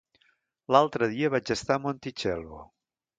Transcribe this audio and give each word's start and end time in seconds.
L'altre 0.75 1.09
dia 1.11 1.29
vaig 1.35 1.51
estar 1.57 1.77
a 1.79 1.83
Montitxelvo. 1.83 2.63